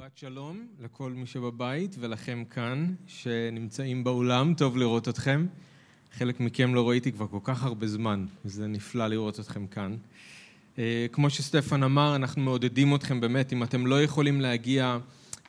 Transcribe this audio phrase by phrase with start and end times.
[0.00, 5.46] שבת שלום לכל מי שבבית ולכם כאן שנמצאים באולם, טוב לראות אתכם.
[6.12, 9.96] חלק מכם לא ראיתי כבר כל כך הרבה זמן, וזה נפלא לראות אתכם כאן.
[10.78, 14.98] אה, כמו שסטפן אמר, אנחנו מעודדים אתכם באמת, אם אתם לא יכולים להגיע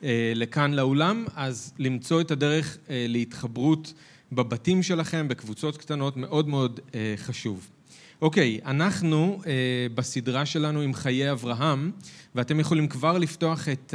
[0.02, 3.94] אה, לכאן לאולם, אז למצוא את הדרך אה, להתחברות
[4.32, 6.80] בבתים שלכם, בקבוצות קטנות, מאוד מאוד
[7.16, 7.70] חשוב.
[8.22, 9.40] אוקיי, אנחנו
[9.94, 11.90] בסדרה שלנו עם חיי אברהם,
[12.34, 13.94] ואתם יכולים כבר לפתוח את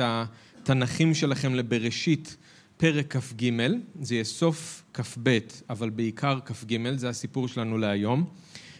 [0.69, 2.37] התנ"כים שלכם לבראשית
[2.77, 3.51] פרק כ"ג,
[4.01, 5.37] זה יהיה סוף כ"ב,
[5.69, 8.25] אבל בעיקר כ"ג, זה הסיפור שלנו להיום.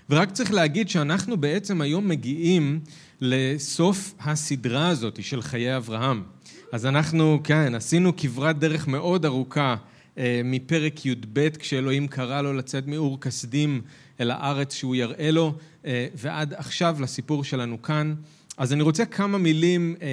[0.10, 2.80] ורק צריך להגיד שאנחנו בעצם היום מגיעים
[3.22, 6.24] לסוף הסדרה הזאת של חיי אברהם.
[6.72, 9.76] אז אנחנו, כן, עשינו כברת דרך מאוד ארוכה
[10.18, 13.82] אה, מפרק י"ב, כשאלוהים קרא לו לצאת מאור כשדים
[14.20, 15.54] אל הארץ שהוא יראה לו,
[15.86, 18.16] אה, ועד עכשיו לסיפור שלנו כאן.
[18.58, 20.08] אז אני רוצה כמה מילים, אה,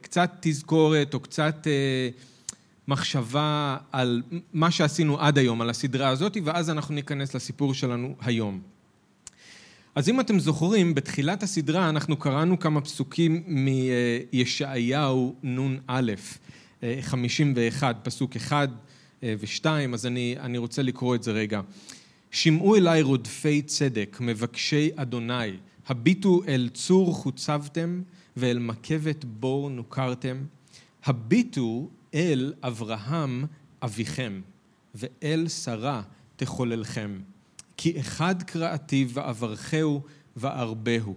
[0.00, 2.08] קצת תזכורת או קצת אה,
[2.88, 8.60] מחשבה על מה שעשינו עד היום, על הסדרה הזאת, ואז אנחנו ניכנס לסיפור שלנו היום.
[9.94, 16.12] אז אם אתם זוכרים, בתחילת הסדרה אנחנו קראנו כמה פסוקים מישעיהו נ"א,
[17.00, 18.68] 51, פסוק 1
[19.22, 21.60] ו-2, אז אני, אני רוצה לקרוא את זה רגע.
[22.30, 25.50] שמעו אליי רודפי צדק, מבקשי אדוני,
[25.88, 28.02] הביטו אל צור חוצבתם
[28.36, 30.36] ואל מקבת בור נוכרתם.
[31.04, 33.44] הביטו אל אברהם
[33.82, 34.40] אביכם
[34.94, 36.02] ואל שרה
[36.36, 37.20] תחוללכם.
[37.76, 40.00] כי אחד קראתי ואברכהו
[40.36, 41.16] וארבהו.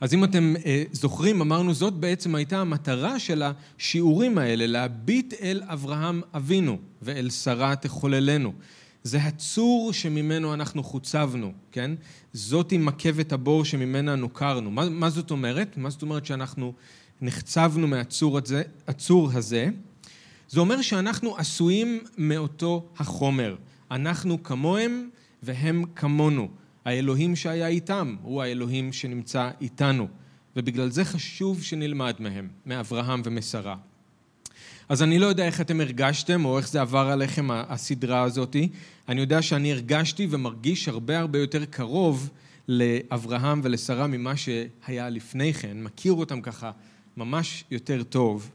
[0.00, 5.62] אז אם אתם אה, זוכרים, אמרנו זאת בעצם הייתה המטרה של השיעורים האלה, להביט אל
[5.66, 8.52] אברהם אבינו ואל שרה תחוללנו.
[9.06, 11.90] זה הצור שממנו אנחנו חוצבנו, כן?
[12.32, 14.70] זאתי מכבת הבור שממנה נוכרנו.
[14.70, 15.76] מה, מה זאת אומרת?
[15.76, 16.72] מה זאת אומרת שאנחנו
[17.20, 19.68] נחצבנו מהצור הזה, הצור הזה?
[20.48, 23.56] זה אומר שאנחנו עשויים מאותו החומר.
[23.90, 25.08] אנחנו כמוהם
[25.42, 26.48] והם כמונו.
[26.84, 30.08] האלוהים שהיה איתם הוא האלוהים שנמצא איתנו.
[30.56, 33.76] ובגלל זה חשוב שנלמד מהם, מאברהם ומשרה.
[34.88, 38.68] אז אני לא יודע איך אתם הרגשתם או איך זה עבר עליכם הסדרה הזאתי.
[39.08, 42.30] אני יודע שאני הרגשתי ומרגיש הרבה הרבה יותר קרוב
[42.68, 46.70] לאברהם ולשרה ממה שהיה לפני כן, מכיר אותם ככה
[47.16, 48.50] ממש יותר טוב.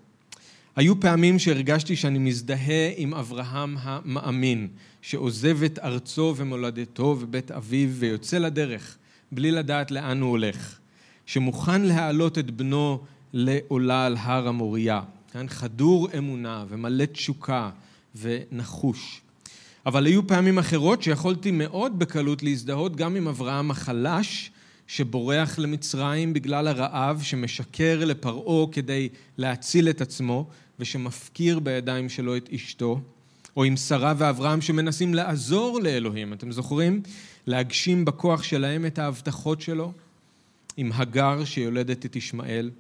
[0.75, 4.68] היו פעמים שהרגשתי שאני מזדהה עם אברהם המאמין,
[5.02, 8.98] שעוזב את ארצו ומולדתו ובית אביו ויוצא לדרך
[9.31, 10.80] בלי לדעת לאן הוא הולך,
[11.25, 13.00] שמוכן להעלות את בנו
[13.34, 15.02] לעולה על הר המוריה.
[15.34, 15.47] כן?
[15.47, 17.69] חדור אמונה ומלא תשוקה
[18.16, 19.22] ונחוש.
[19.86, 24.52] אבל היו פעמים אחרות שיכולתי מאוד בקלות להזדהות גם עם אברהם החלש,
[24.88, 30.47] שבורח למצרים בגלל הרעב, שמשקר לפרעה כדי להציל את עצמו,
[30.80, 33.02] ושמפקיר בידיים שלו את אשתו,
[33.58, 37.02] או עם שרה ואברהם שמנסים לעזור לאלוהים, אתם זוכרים?
[37.48, 39.92] להגשים בכוח שלהם את ההבטחות שלו,
[40.78, 42.72] עם הגר שיולדת את ישמעאל.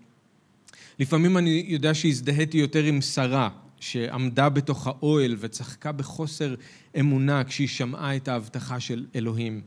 [1.01, 6.55] לפעמים אני יודע שהזדהיתי יותר עם שרה, שעמדה בתוך האוהל וצחקה בחוסר
[6.99, 9.61] אמונה כשהיא שמעה את ההבטחה של אלוהים.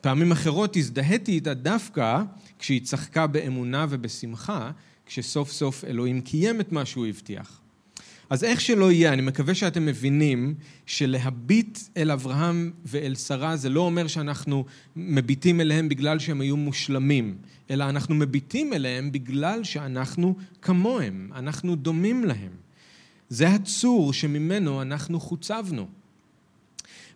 [0.00, 2.22] פעמים אחרות הזדהיתי איתה דווקא
[2.58, 4.70] כשהיא צחקה באמונה ובשמחה,
[5.06, 7.61] כשסוף סוף אלוהים קיים את מה שהוא הבטיח.
[8.32, 10.54] אז איך שלא יהיה, אני מקווה שאתם מבינים
[10.86, 14.64] שלהביט אל אברהם ואל שרה זה לא אומר שאנחנו
[14.96, 17.36] מביטים אליהם בגלל שהם היו מושלמים,
[17.70, 22.50] אלא אנחנו מביטים אליהם בגלל שאנחנו כמוהם, אנחנו דומים להם.
[23.28, 25.88] זה הצור שממנו אנחנו חוצבנו.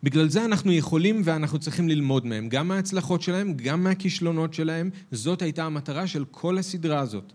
[0.03, 4.91] בגלל זה אנחנו יכולים ואנחנו צריכים ללמוד מהם, גם מההצלחות שלהם, גם מהכישלונות שלהם.
[5.12, 7.33] זאת הייתה המטרה של כל הסדרה הזאת.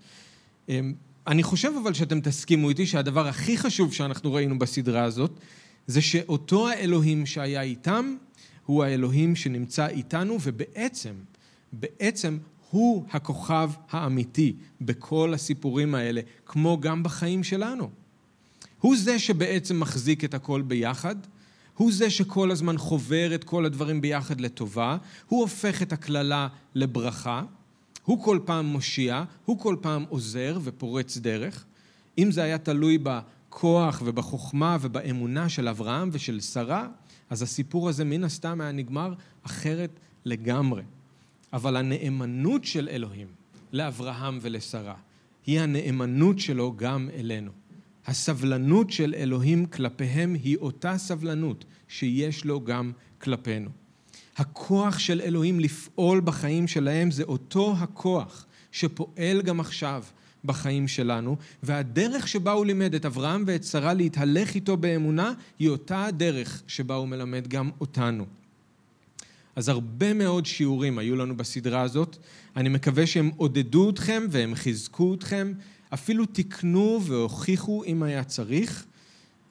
[1.27, 5.39] אני חושב אבל שאתם תסכימו איתי שהדבר הכי חשוב שאנחנו ראינו בסדרה הזאת,
[5.87, 8.15] זה שאותו האלוהים שהיה איתם,
[8.65, 11.13] הוא האלוהים שנמצא איתנו, ובעצם,
[11.73, 12.37] בעצם
[12.69, 17.89] הוא הכוכב האמיתי בכל הסיפורים האלה, כמו גם בחיים שלנו.
[18.79, 21.15] הוא זה שבעצם מחזיק את הכל ביחד,
[21.77, 24.97] הוא זה שכל הזמן חובר את כל הדברים ביחד לטובה,
[25.27, 27.43] הוא הופך את הקללה לברכה,
[28.05, 31.65] הוא כל פעם מושיע, הוא כל פעם עוזר ופורץ דרך.
[32.17, 36.87] אם זה היה תלוי בכוח ובחוכמה ובאמונה של אברהם ושל שרה,
[37.29, 39.13] אז הסיפור הזה מן הסתם היה נגמר
[39.43, 40.83] אחרת לגמרי.
[41.53, 43.27] אבל הנאמנות של אלוהים
[43.71, 44.95] לאברהם ולשרה
[45.45, 47.51] היא הנאמנות שלו גם אלינו.
[48.05, 53.69] הסבלנות של אלוהים כלפיהם היא אותה סבלנות שיש לו גם כלפינו.
[54.37, 60.03] הכוח של אלוהים לפעול בחיים שלהם זה אותו הכוח שפועל גם עכשיו
[60.45, 66.05] בחיים שלנו, והדרך שבה הוא לימד את אברהם ואת שרה להתהלך איתו באמונה, היא אותה
[66.05, 68.25] הדרך שבה הוא מלמד גם אותנו.
[69.55, 72.17] אז הרבה מאוד שיעורים היו לנו בסדרה הזאת.
[72.55, 75.53] אני מקווה שהם עודדו אתכם והם חיזקו אתכם,
[75.93, 78.85] אפילו תיקנו והוכיחו אם היה צריך,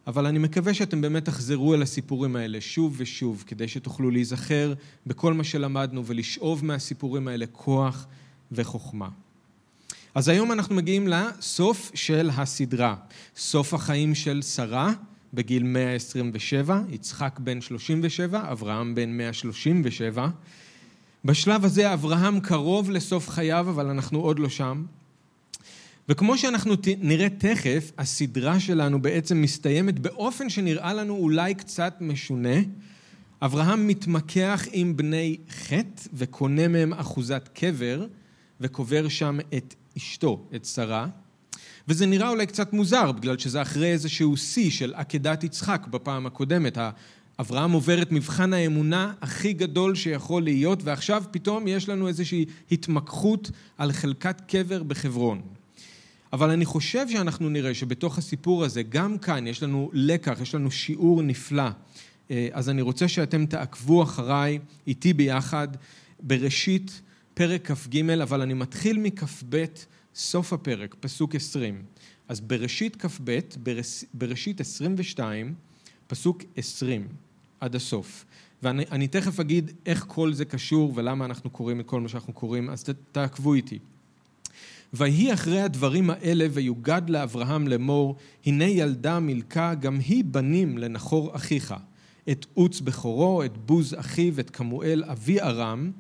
[0.06, 4.75] אבל אני מקווה שאתם באמת תחזרו אל הסיפורים האלה שוב ושוב, כדי שתוכלו להיזכר
[5.06, 8.06] בכל מה שלמדנו ולשאוב מהסיפורים האלה כוח
[8.52, 9.08] וחוכמה.
[10.14, 12.94] אז היום אנחנו מגיעים לסוף של הסדרה,
[13.37, 14.93] סוף החיים של שרה
[15.35, 20.29] בגיל 127, יצחק בן 37, אברהם בן 137.
[21.25, 24.85] בשלב הזה אברהם קרוב לסוף חייו, אבל אנחנו עוד לא שם.
[26.11, 32.57] וכמו שאנחנו נראה תכף, הסדרה שלנו בעצם מסתיימת באופן שנראה לנו אולי קצת משונה.
[33.43, 38.07] אברהם מתמקח עם בני חטא וקונה מהם אחוזת קבר
[38.61, 41.07] וקובר שם את אשתו, את שרה.
[41.89, 46.79] וזה נראה אולי קצת מוזר, בגלל שזה אחרי איזשהו שיא של עקדת יצחק בפעם הקודמת.
[47.41, 53.51] אברהם עובר את מבחן האמונה הכי גדול שיכול להיות, ועכשיו פתאום יש לנו איזושהי התמקחות
[53.79, 55.60] על חלקת קבר בחברון.
[56.32, 60.71] אבל אני חושב שאנחנו נראה שבתוך הסיפור הזה, גם כאן יש לנו לקח, יש לנו
[60.71, 61.69] שיעור נפלא.
[62.31, 65.69] אה, אז אני רוצה שאתם תעקבו אחריי, איתי ביחד,
[66.23, 67.00] בראשית
[67.35, 69.65] פרק כ"ג, אבל אני מתחיל מכ"ב,
[70.15, 71.82] סוף הפרק, פסוק 20.
[72.29, 73.38] אז בראשית כ"ב,
[74.15, 75.55] בראשית 22,
[76.06, 77.09] פסוק 20,
[77.61, 78.25] עד הסוף.
[78.62, 82.71] ואני תכף אגיד איך כל זה קשור ולמה אנחנו קוראים את כל מה שאנחנו קוראים,
[82.71, 83.79] אז תעקבו איתי.
[84.93, 88.17] ויהי אחרי הדברים האלה ויוגד לאברהם לאמור,
[88.47, 91.75] הנה ילדה מילכה גם היא בנים לנחור אחיך,
[92.31, 95.91] את עוץ בכורו, את בוז אחיו, את כמואל אבי ארם,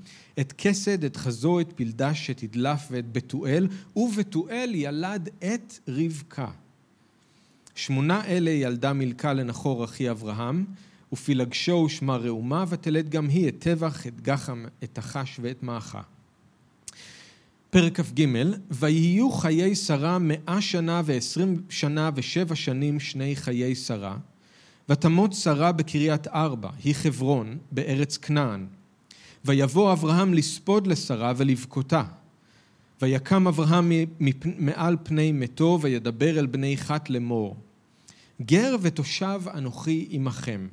[0.40, 6.48] את כסד, את חזו, את פלדש, את תדלף ואת בתואל, ובתואל ילד את רבקה.
[7.74, 10.64] שמונה אלה ילדה מילכה לנחור אחי אברהם,
[11.12, 16.02] ופילגשו ושמה ראומה, ותלד גם היא את טבח, את גחם, את החש ואת מאחה.
[17.70, 18.26] פרק כ"ג,
[18.70, 24.16] ויהיו חיי שרה מאה שנה ועשרים שנה ושבע שנים שני חיי שרה,
[24.88, 28.66] ותמות שרה בקריית ארבע, היא חברון, בארץ כנען.
[29.44, 32.02] ויבוא אברהם לספוד לשרה ולבכותה.
[33.02, 33.92] ויקם אברהם
[34.58, 37.56] מעל פני מתו, וידבר אל בני חת לאמור.
[38.42, 40.68] גר ותושב אנוכי עמכם.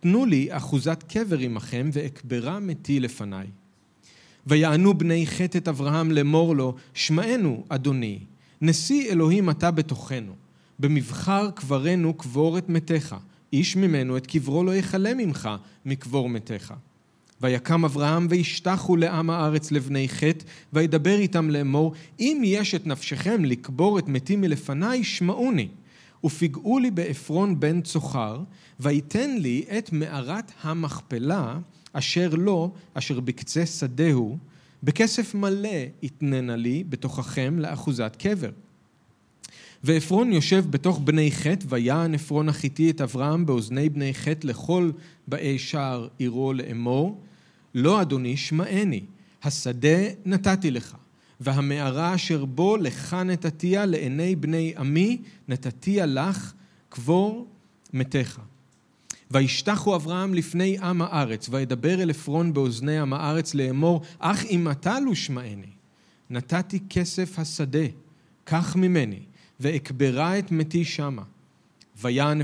[0.00, 3.46] תנו לי אחוזת קבר עמכם, ואקברה מתי לפניי.
[4.46, 8.18] ויענו בני חטא את אברהם לאמור לו, שמענו, אדוני,
[8.60, 10.32] נשיא אלוהים אתה בתוכנו,
[10.78, 13.16] במבחר קברנו קבור את מתיך,
[13.52, 15.48] איש ממנו את קברו לא יכלה ממך
[15.84, 16.74] מקבור מתיך.
[17.40, 23.98] ויקם אברהם וישתחו לעם הארץ לבני חטא, וידבר איתם לאמור, אם יש את נפשכם לקבור
[23.98, 25.68] את מתי מלפניי, שמעוני.
[26.24, 28.40] ופגעו לי בעפרון בן צוחר,
[28.80, 31.58] ויתן לי את מערת המכפלה,
[31.94, 34.38] אשר לו, אשר בקצה שדהו,
[34.82, 35.68] בכסף מלא
[36.02, 38.50] יתננה לי בתוככם לאחוזת קבר.
[39.84, 44.90] ועפרון יושב בתוך בני חטא, ויען עפרון החיתי את אברהם באוזני בני חטא לכל
[45.28, 47.20] באי שער עירו לאמור,
[47.74, 49.00] לא אדוני שמעני,
[49.42, 50.96] השדה נתתי לך,
[51.40, 55.18] והמערה אשר בו לך נתתיה לעיני בני עמי,
[55.48, 56.52] נתתיה לך,
[56.88, 57.46] קבור
[57.92, 58.40] מתיך.
[59.34, 65.00] וישתחו אברהם לפני עם הארץ, וידבר אל עפרון באוזני עם הארץ לאמור, אך אם אתה
[65.00, 65.72] לא שמעני,
[66.30, 67.86] נתתי כסף השדה,
[68.44, 69.20] קח ממני,
[69.60, 71.22] ואקברה את מתי שמה.
[72.02, 72.40] ויען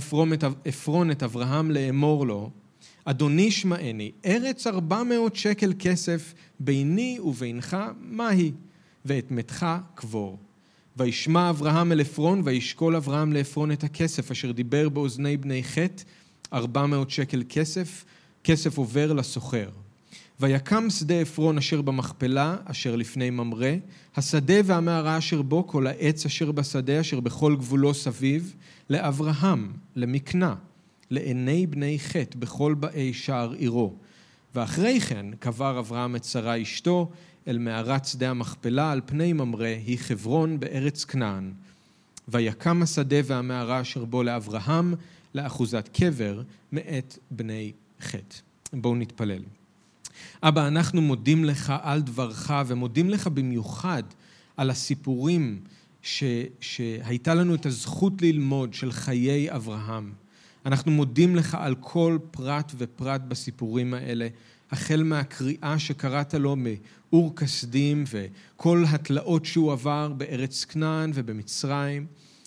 [0.65, 2.51] עפרון את אברהם לאמור לו,
[3.05, 8.53] אדוני שמעני, ארץ ארבע מאות שקל כסף ביני ובינך, מהי?
[9.05, 10.39] ואת מתך קבור.
[10.97, 16.03] וישמע אברהם אל עפרון, וישקול אברהם לעפרון את הכסף אשר דיבר באוזני בני חטא,
[16.53, 18.05] ארבע מאות שקל כסף,
[18.45, 19.69] כסף עובר לסוחר.
[20.41, 23.71] ויקם שדה עפרון אשר במכפלה, אשר לפני ממרא,
[24.17, 28.55] השדה והמערה אשר בו, כל העץ אשר בשדה, אשר בכל גבולו סביב,
[28.91, 30.55] לאברהם, למקנה,
[31.11, 33.95] לעיני בני חטא, בכל באי שער עירו.
[34.55, 37.11] ואחרי כן קבר אברהם את שרה אשתו,
[37.49, 41.53] אל מערת שדה המכפלה, על פני ממרא, היא חברון בארץ כנען.
[42.29, 44.95] ויקם השדה והמערה אשר בו לאברהם,
[45.35, 48.37] לאחוזת קבר מאת בני חטא.
[48.73, 49.43] בואו נתפלל.
[50.43, 54.03] אבא, אנחנו מודים לך על דברך ומודים לך במיוחד
[54.57, 55.61] על הסיפורים
[56.03, 56.25] ש,
[56.61, 60.13] שהייתה לנו את הזכות ללמוד של חיי אברהם.
[60.67, 64.29] אנחנו מודים לך על כל פרט ופרט בסיפורים האלה,
[64.71, 66.57] החל מהקריאה שקראת לו
[67.13, 72.07] אור כסדים וכל התלאות שהוא עבר בארץ כנען ובמצרים.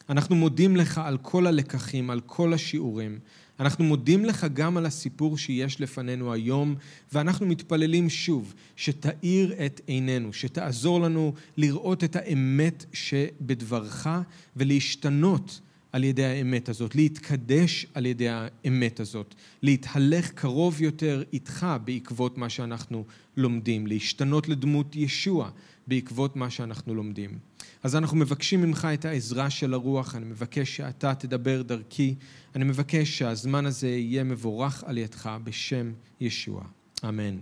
[0.09, 3.19] אנחנו מודים לך על כל הלקחים, על כל השיעורים.
[3.59, 6.75] אנחנו מודים לך גם על הסיפור שיש לפנינו היום,
[7.13, 14.07] ואנחנו מתפללים שוב שתאיר את עינינו, שתעזור לנו לראות את האמת שבדברך
[14.55, 15.59] ולהשתנות
[15.91, 22.49] על ידי האמת הזאת, להתקדש על ידי האמת הזאת, להתהלך קרוב יותר איתך בעקבות מה
[22.49, 23.05] שאנחנו
[23.37, 25.49] לומדים, להשתנות לדמות ישוע
[25.87, 27.37] בעקבות מה שאנחנו לומדים.
[27.83, 32.15] אז אנחנו מבקשים ממך את העזרה של הרוח, אני מבקש שאתה תדבר דרכי,
[32.55, 36.63] אני מבקש שהזמן הזה יהיה מבורך על ידך בשם ישוע.
[37.09, 37.37] אמן.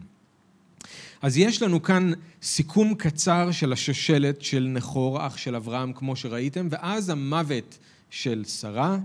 [1.21, 6.67] אז יש לנו כאן סיכום קצר של השושלת של נחור, אח של אברהם, כמו שראיתם,
[6.71, 7.77] ואז המוות
[8.09, 8.97] של שרה,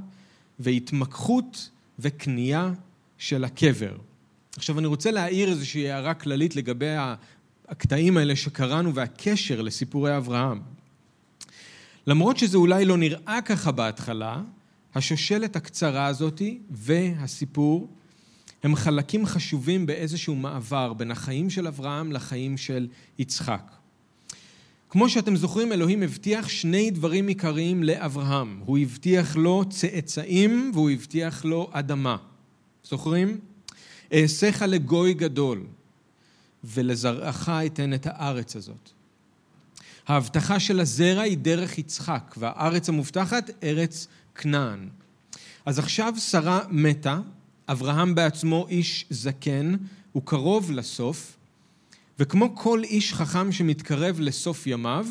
[0.58, 2.72] והתמקחות וכניעה
[3.18, 3.96] של הקבר.
[4.56, 6.94] עכשיו אני רוצה להעיר איזושהי הערה כללית לגבי
[7.68, 10.60] הקטעים האלה שקראנו והקשר לסיפורי אברהם.
[12.06, 14.42] למרות שזה אולי לא נראה ככה בהתחלה,
[14.94, 17.88] השושלת הקצרה הזאתי והסיפור
[18.62, 23.70] הם חלקים חשובים באיזשהו מעבר בין החיים של אברהם לחיים של יצחק.
[24.90, 28.60] כמו שאתם זוכרים, אלוהים הבטיח שני דברים עיקריים לאברהם.
[28.64, 32.16] הוא הבטיח לו צאצאים והוא הבטיח לו אדמה.
[32.84, 33.40] זוכרים?
[34.12, 35.66] אעשיך לגוי גדול,
[36.64, 38.95] ולזרעך אתן את הארץ הזאת.
[40.06, 44.88] ההבטחה של הזרע היא דרך יצחק, והארץ המובטחת, ארץ כנען.
[45.66, 47.18] אז עכשיו שרה מתה,
[47.68, 49.74] אברהם בעצמו איש זקן,
[50.12, 51.36] הוא קרוב לסוף,
[52.18, 55.06] וכמו כל איש חכם שמתקרב לסוף ימיו,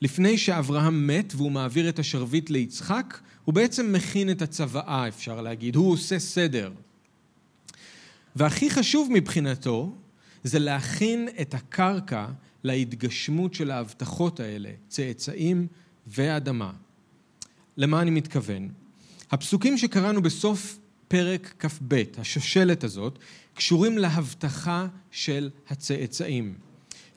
[0.00, 5.76] לפני שאברהם מת והוא מעביר את השרביט ליצחק, הוא בעצם מכין את הצוואה, אפשר להגיד.
[5.76, 6.72] הוא עושה סדר.
[8.36, 9.92] והכי חשוב מבחינתו
[10.46, 12.26] זה להכין את הקרקע
[12.64, 15.66] להתגשמות של ההבטחות האלה, צאצאים
[16.06, 16.72] ואדמה.
[17.76, 18.68] למה אני מתכוון?
[19.30, 23.18] הפסוקים שקראנו בסוף פרק כ"ב, השושלת הזאת,
[23.54, 26.54] קשורים להבטחה של הצאצאים.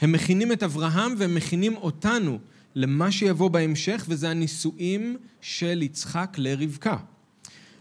[0.01, 2.39] הם מכינים את אברהם והם מכינים אותנו
[2.75, 6.97] למה שיבוא בהמשך, וזה הנישואים של יצחק לרבקה.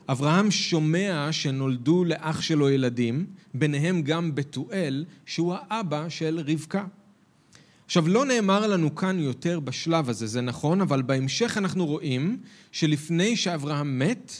[0.09, 6.85] אברהם שומע שנולדו לאח שלו ילדים, ביניהם גם בתואל, שהוא האבא של רבקה.
[7.87, 12.39] עכשיו, לא נאמר לנו כאן יותר בשלב הזה, זה נכון, אבל בהמשך אנחנו רואים
[12.73, 14.33] שלפני שאברהם מת,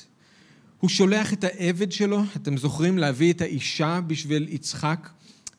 [0.81, 5.09] הוא שולח את העבד שלו, אתם זוכרים, להביא את האישה בשביל יצחק,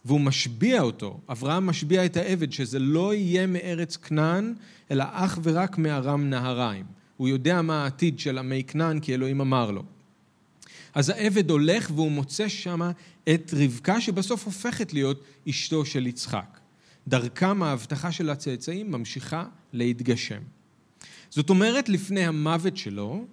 [0.05, 1.19] והוא משביע אותו.
[1.29, 4.53] אברהם משביע את העבד שזה לא יהיה מארץ כנען,
[4.91, 6.85] אלא אך ורק מארם נהריים.
[7.17, 9.83] הוא יודע מה העתיד של עמי כנען, כי אלוהים אמר לו.
[10.93, 12.91] אז העבד הולך והוא מוצא שמה
[13.33, 16.59] את רבקה, שבסוף הופכת להיות אשתו של יצחק.
[17.07, 20.41] דרכם ההבטחה של הצאצאים ממשיכה להתגשם.
[21.29, 23.25] זאת אומרת, לפני המוות שלו,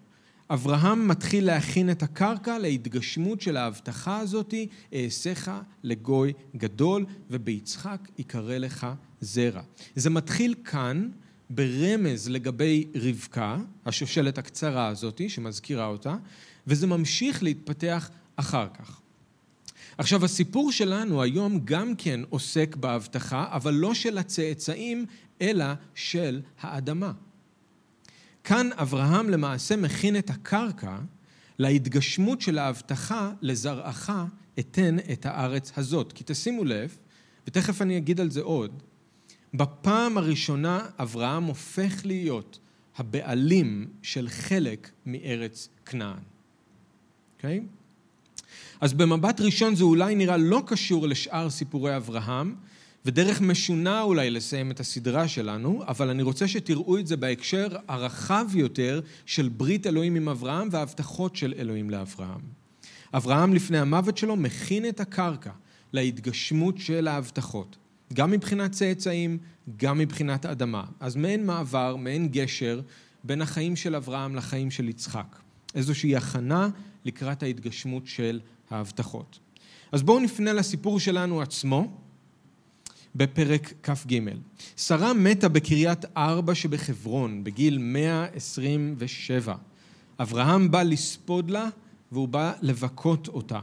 [0.50, 5.50] אברהם מתחיל להכין את הקרקע להתגשמות של ההבטחה הזאתי, אעשיך
[5.82, 8.86] לגוי גדול, וביצחק יקרא לך
[9.20, 9.62] זרע.
[9.96, 11.08] זה מתחיל כאן
[11.50, 16.16] ברמז לגבי רבקה, השושלת הקצרה הזאתי, שמזכירה אותה,
[16.66, 19.00] וזה ממשיך להתפתח אחר כך.
[19.98, 25.06] עכשיו, הסיפור שלנו היום גם כן עוסק בהבטחה, אבל לא של הצאצאים,
[25.40, 27.12] אלא של האדמה.
[28.44, 30.98] כאן אברהם למעשה מכין את הקרקע
[31.58, 34.10] להתגשמות של ההבטחה לזרעך
[34.58, 36.12] אתן את הארץ הזאת.
[36.12, 36.96] כי תשימו לב,
[37.46, 38.82] ותכף אני אגיד על זה עוד,
[39.54, 42.58] בפעם הראשונה אברהם הופך להיות
[42.96, 46.35] הבעלים של חלק מארץ כנען.
[47.46, 47.60] אוקיי?
[48.80, 52.54] אז במבט ראשון זה אולי נראה לא קשור לשאר סיפורי אברהם,
[53.04, 58.46] ודרך משונה אולי לסיים את הסדרה שלנו, אבל אני רוצה שתראו את זה בהקשר הרחב
[58.54, 62.40] יותר של ברית אלוהים עם אברהם וההבטחות של אלוהים לאברהם.
[63.14, 65.50] אברהם לפני המוות שלו מכין את הקרקע
[65.92, 67.76] להתגשמות של ההבטחות,
[68.12, 69.38] גם מבחינת צאצאים,
[69.76, 70.84] גם מבחינת אדמה.
[71.00, 72.80] אז מעין מעבר, מעין גשר
[73.24, 75.45] בין החיים של אברהם לחיים של יצחק.
[75.74, 76.68] איזושהי הכנה
[77.04, 79.38] לקראת ההתגשמות של ההבטחות.
[79.92, 82.00] אז בואו נפנה לסיפור שלנו עצמו
[83.14, 84.20] בפרק כ"ג.
[84.76, 89.54] שרה מתה בקריית ארבע שבחברון בגיל 127.
[90.18, 91.68] אברהם בא לספוד לה
[92.12, 93.60] והוא בא לבכות אותה.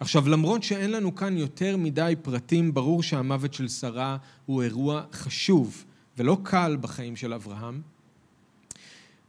[0.00, 4.16] עכשיו, למרות שאין לנו כאן יותר מדי פרטים, ברור שהמוות של שרה
[4.46, 5.84] הוא אירוע חשוב
[6.18, 7.80] ולא קל בחיים של אברהם.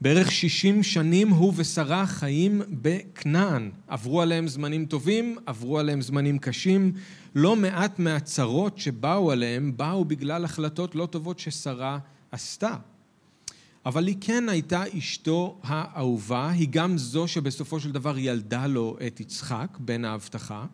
[0.02, 3.72] בערך 60 שנים הוא ושרה חיים בכנען.
[3.88, 6.92] עברו עליהם זמנים טובים, עברו עליהם זמנים קשים.
[7.36, 12.00] לא מעט מהצרות שבאו עליהם באו בגלל החלטות לא טובות ששרה
[12.32, 12.76] עשתה.
[13.86, 19.20] אבל היא כן הייתה אשתו האהובה, היא גם זו שבסופו של דבר ילדה לו את
[19.20, 20.66] יצחק, בן ההבטחה.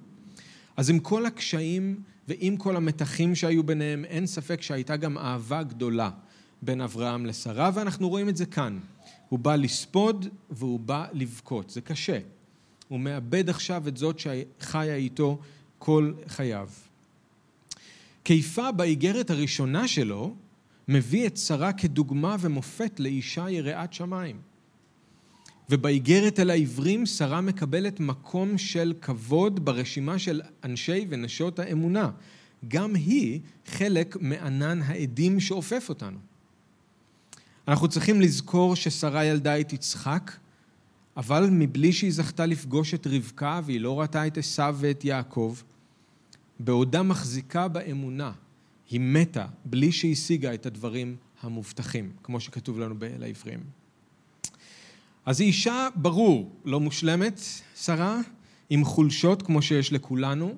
[0.77, 6.09] אז עם כל הקשיים ועם כל המתחים שהיו ביניהם, אין ספק שהייתה גם אהבה גדולה
[6.61, 8.79] בין אברהם לשרה, ואנחנו רואים את זה כאן.
[9.31, 12.19] הוא בא לספוד והוא בא לבכות, זה קשה.
[12.87, 15.39] הוא מאבד עכשיו את זאת שחיה איתו
[15.79, 16.69] כל חייו.
[18.23, 20.35] כיפה באיגרת הראשונה שלו
[20.87, 24.41] מביא את שרה כדוגמה ומופת לאישה יראת שמיים.
[25.69, 32.11] ובאיגרת אל העברים שרה מקבלת מקום של כבוד ברשימה של אנשי ונשות האמונה.
[32.67, 36.30] גם היא חלק מענן העדים שאופף אותנו.
[37.67, 40.31] אנחנו צריכים לזכור ששרה ילדה את יצחק,
[41.17, 45.55] אבל מבלי שהיא זכתה לפגוש את רבקה והיא לא ראתה את עשיו ואת יעקב,
[46.59, 48.31] בעודה מחזיקה באמונה,
[48.89, 53.59] היא מתה בלי שהשיגה את הדברים המובטחים, כמו שכתוב לנו באל העברים.
[55.25, 57.41] אז היא אישה, ברור, לא מושלמת,
[57.75, 58.19] שרה,
[58.69, 60.55] עם חולשות כמו שיש לכולנו,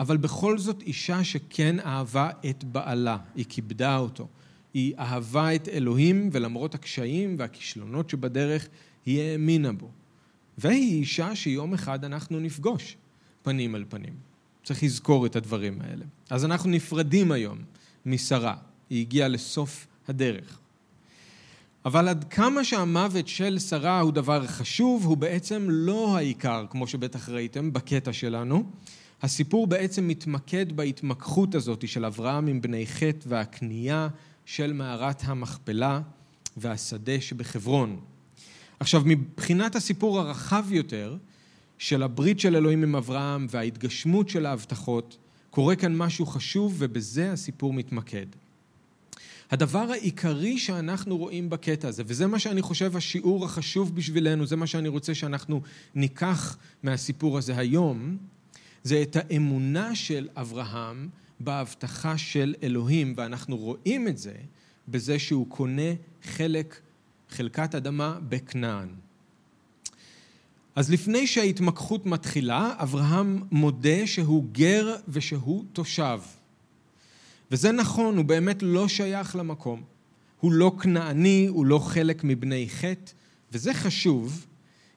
[0.00, 4.28] אבל בכל זאת אישה שכן אהבה את בעלה, היא כיבדה אותו.
[4.76, 8.68] היא אהבה את אלוהים, ולמרות הקשיים והכישלונות שבדרך,
[9.06, 9.90] היא האמינה בו.
[10.58, 12.96] והיא אישה שיום אחד אנחנו נפגוש
[13.42, 14.14] פנים אל פנים.
[14.64, 16.04] צריך לזכור את הדברים האלה.
[16.30, 17.58] אז אנחנו נפרדים היום
[18.06, 18.54] משרה.
[18.90, 20.58] היא הגיעה לסוף הדרך.
[21.84, 27.28] אבל עד כמה שהמוות של שרה הוא דבר חשוב, הוא בעצם לא העיקר, כמו שבטח
[27.28, 28.64] ראיתם בקטע שלנו.
[29.22, 34.08] הסיפור בעצם מתמקד בהתמקחות הזאת של אברהם עם בני חטא והקנייה
[34.46, 36.00] של מערת המכפלה
[36.56, 38.00] והשדה שבחברון.
[38.80, 41.16] עכשיו, מבחינת הסיפור הרחב יותר
[41.78, 45.16] של הברית של אלוהים עם אברהם וההתגשמות של ההבטחות,
[45.50, 48.26] קורה כאן משהו חשוב ובזה הסיפור מתמקד.
[49.50, 54.66] הדבר העיקרי שאנחנו רואים בקטע הזה, וזה מה שאני חושב השיעור החשוב בשבילנו, זה מה
[54.66, 55.62] שאני רוצה שאנחנו
[55.94, 58.16] ניקח מהסיפור הזה היום,
[58.82, 61.08] זה את האמונה של אברהם
[61.40, 64.34] בהבטחה של אלוהים, ואנחנו רואים את זה
[64.88, 66.80] בזה שהוא קונה חלק,
[67.30, 68.88] חלקת אדמה בכנען.
[70.76, 76.20] אז לפני שההתמקחות מתחילה, אברהם מודה שהוא גר ושהוא תושב.
[77.50, 79.82] וזה נכון, הוא באמת לא שייך למקום.
[80.40, 83.12] הוא לא כנעני, הוא לא חלק מבני חטא,
[83.52, 84.46] וזה חשוב,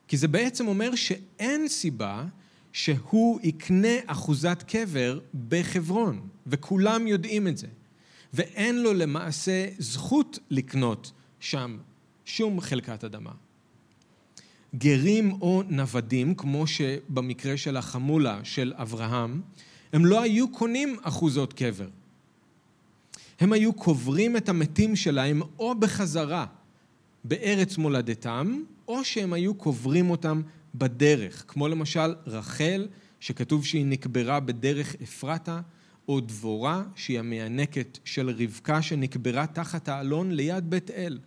[0.08, 2.24] כי זה בעצם אומר שאין סיבה
[2.72, 7.66] שהוא יקנה אחוזת קבר בחברון, וכולם יודעים את זה.
[8.34, 11.78] ואין לו למעשה זכות לקנות שם
[12.24, 13.32] שום חלקת אדמה.
[14.74, 19.40] גרים או נוודים, כמו שבמקרה של החמולה של אברהם,
[19.92, 21.88] הם לא היו קונים אחוזות קבר.
[23.40, 26.46] הם היו קוברים את המתים שלהם או בחזרה
[27.24, 30.42] בארץ מולדתם, או שהם היו קוברים אותם
[30.74, 32.88] בדרך, כמו למשל רחל,
[33.20, 35.60] שכתוב שהיא נקברה בדרך אפרתה,
[36.08, 41.18] או דבורה, שהיא המענקת של רבקה, שנקברה תחת האלון ליד בית אל.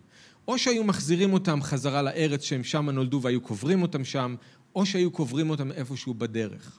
[0.48, 4.34] או שהיו מחזירים אותם חזרה לארץ שהם שם נולדו והיו קוברים אותם שם,
[4.74, 6.78] או שהיו קוברים אותם איפשהו בדרך.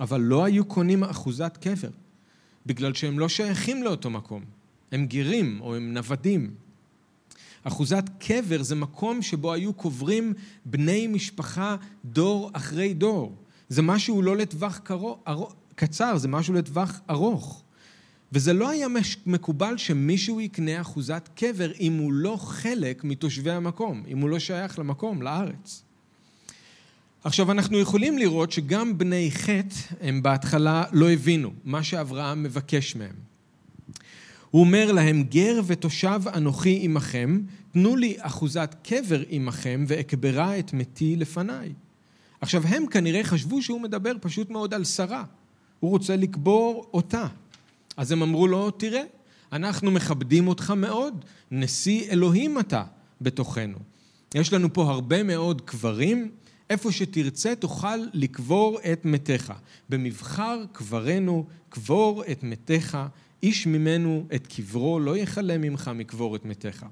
[0.00, 1.90] אבל לא היו קונים אחוזת קבר,
[2.66, 4.44] בגלל שהם לא שייכים לאותו מקום.
[4.92, 6.54] הם גירים או הם נוודים.
[7.66, 10.32] אחוזת קבר זה מקום שבו היו קוברים
[10.64, 13.36] בני משפחה דור אחרי דור.
[13.68, 15.18] זה משהו לא לטווח קרוב,
[15.74, 17.62] קצר, זה משהו לטווח ארוך.
[18.32, 18.86] וזה לא היה
[19.26, 24.78] מקובל שמישהו יקנה אחוזת קבר אם הוא לא חלק מתושבי המקום, אם הוא לא שייך
[24.78, 25.82] למקום, לארץ.
[27.24, 33.35] עכשיו אנחנו יכולים לראות שגם בני חטא הם בהתחלה לא הבינו מה שאברהם מבקש מהם.
[34.56, 37.40] הוא אומר להם, גר ותושב אנוכי עמכם,
[37.72, 41.72] תנו לי אחוזת קבר עמכם ואקברה את מתי לפניי.
[42.40, 45.24] עכשיו הם כנראה חשבו שהוא מדבר פשוט מאוד על שרה.
[45.80, 47.26] הוא רוצה לקבור אותה.
[47.96, 49.02] אז הם אמרו לו, תראה,
[49.52, 52.84] אנחנו מכבדים אותך מאוד, נשיא אלוהים אתה
[53.20, 53.78] בתוכנו.
[54.34, 56.30] יש לנו פה הרבה מאוד קברים,
[56.70, 59.52] איפה שתרצה תוכל לקבור את מתיך.
[59.88, 62.98] במבחר קברנו, קבור את מתיך,
[63.42, 66.86] איש ממנו את קברו לא יכלה ממך מקבור את מתיך.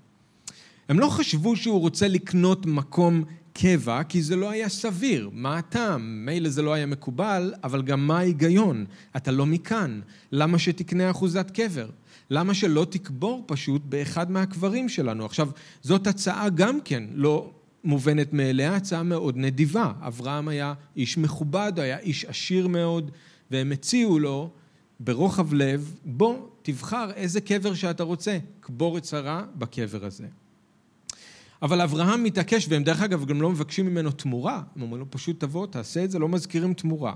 [0.88, 5.30] הם לא חשבו שהוא רוצה לקנות מקום קבע, כי זה לא היה סביר.
[5.32, 6.26] מה הטעם?
[6.26, 8.84] מילא זה לא היה מקובל, אבל גם מה ההיגיון?
[9.16, 10.00] אתה לא מכאן.
[10.32, 11.90] למה שתקנה אחוזת קבר?
[12.30, 15.24] למה שלא תקבור פשוט באחד מהקברים שלנו?
[15.24, 15.48] עכשיו,
[15.82, 17.50] זאת הצעה גם כן לא
[17.84, 19.92] מובנת מאליה, הצעה מאוד נדיבה.
[20.00, 23.10] אברהם היה איש מכובד, היה איש עשיר מאוד,
[23.50, 24.50] והם הציעו לו
[25.00, 30.26] ברוחב לב, בוא תבחר איזה קבר שאתה רוצה, קבור את שרה בקבר הזה.
[31.62, 35.40] אבל אברהם מתעקש, והם דרך אגב גם לא מבקשים ממנו תמורה, הם אומרים לו פשוט
[35.40, 37.14] תבוא, תעשה את זה, לא מזכירים תמורה.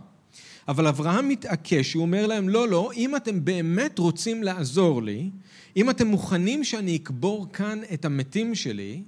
[0.69, 5.31] אבל אברהם מתעקש, הוא אומר להם, לא, לא, אם אתם באמת רוצים לעזור לי,
[5.77, 9.03] אם אתם מוכנים שאני אקבור כאן את המתים שלי,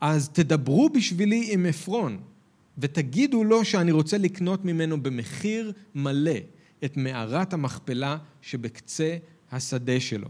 [0.00, 2.18] אז תדברו בשבילי עם עפרון,
[2.78, 6.32] ותגידו לו שאני רוצה לקנות ממנו במחיר מלא
[6.84, 9.16] את מערת המכפלה שבקצה
[9.52, 10.28] השדה שלו.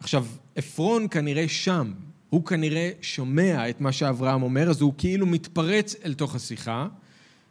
[0.00, 1.92] עכשיו, עפרון כנראה שם,
[2.30, 6.88] הוא כנראה שומע את מה שאברהם אומר, אז הוא כאילו מתפרץ אל תוך השיחה,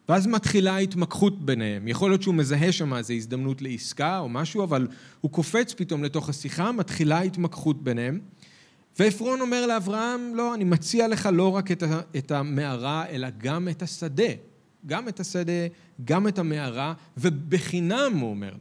[0.10, 1.88] ואז מתחילה ההתמקחות ביניהם.
[1.88, 4.88] יכול להיות שהוא מזהה שם איזו הזדמנות לעסקה או משהו, אבל
[5.22, 8.20] הוא קופץ פתאום לתוך השיחה, מתחילה ההתמקחות ביניהם.
[9.00, 11.70] ועפרון אומר לאברהם, לא, אני מציע לך לא רק
[12.18, 14.34] את המערה, אלא גם את השדה.
[14.88, 15.68] גם את השדה,
[16.06, 18.54] גם את המערה, ובחינם, הוא אומר.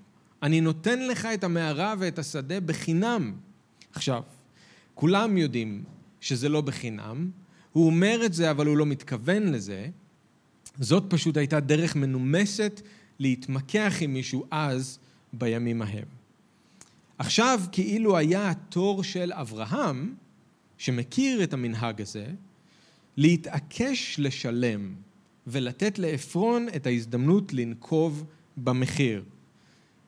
[0.42, 3.32] אני נותן לך את המערה ואת השדה בחינם.
[3.92, 4.22] עכשיו,
[4.94, 5.84] כולם יודעים
[6.20, 7.30] שזה לא בחינם,
[7.72, 9.88] הוא אומר את זה, אבל הוא לא מתכוון לזה.
[10.80, 12.80] זאת פשוט הייתה דרך מנומסת
[13.18, 14.98] להתמקח עם מישהו אז,
[15.32, 16.04] בימים ההם.
[17.18, 20.14] עכשיו, כאילו היה התור של אברהם,
[20.78, 22.26] שמכיר את המנהג הזה,
[23.16, 24.94] להתעקש לשלם
[25.46, 28.24] ולתת לעפרון את ההזדמנות לנקוב
[28.56, 29.22] במחיר.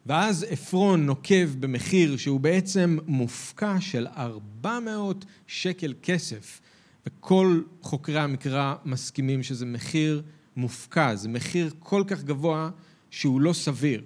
[0.07, 6.61] ואז עפרון נוקב במחיר שהוא בעצם מופקע של 400 שקל כסף,
[7.07, 10.23] וכל חוקרי המקרא מסכימים שזה מחיר
[10.57, 12.71] מופקע, זה מחיר כל כך גבוה
[13.11, 14.03] שהוא לא סביר.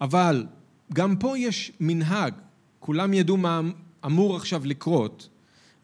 [0.00, 0.46] אבל
[0.92, 2.34] גם פה יש מנהג,
[2.80, 3.60] כולם ידעו מה
[4.06, 5.28] אמור עכשיו לקרות,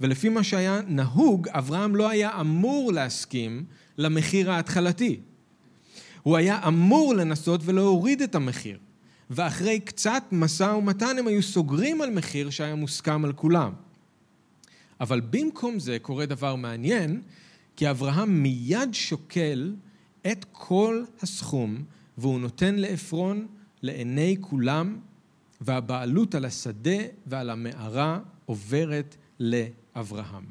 [0.00, 3.64] ולפי מה שהיה נהוג, אברהם לא היה אמור להסכים
[3.98, 5.20] למחיר ההתחלתי.
[6.22, 8.78] הוא היה אמור לנסות ולהוריד את המחיר.
[9.30, 13.72] ואחרי קצת משא ומתן הם היו סוגרים על מחיר שהיה מוסכם על כולם.
[15.00, 17.22] אבל במקום זה קורה דבר מעניין,
[17.76, 19.74] כי אברהם מיד שוקל
[20.26, 21.84] את כל הסכום
[22.18, 23.46] והוא נותן לעפרון
[23.82, 24.98] לעיני כולם,
[25.60, 30.44] והבעלות על השדה ועל המערה עוברת לאברהם.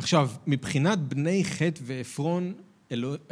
[0.00, 2.52] עכשיו, מבחינת בני חטא ועפרון,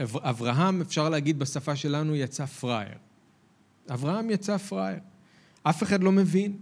[0.00, 2.94] אברהם, אפשר להגיד בשפה שלנו, יצא פראייר.
[3.90, 4.98] אברהם יצא פראייר.
[5.62, 6.56] אף אחד לא מבין.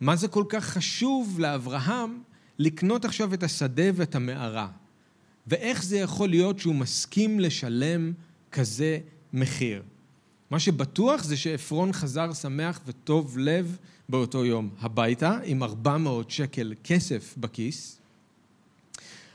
[0.00, 2.22] מה זה כל כך חשוב לאברהם
[2.58, 4.68] לקנות עכשיו את השדה ואת המערה?
[5.46, 8.12] ואיך זה יכול להיות שהוא מסכים לשלם
[8.52, 8.98] כזה
[9.32, 9.82] מחיר?
[10.50, 13.76] מה שבטוח זה שעפרון חזר שמח וטוב לב
[14.08, 18.00] באותו יום הביתה, עם 400 שקל כסף בכיס.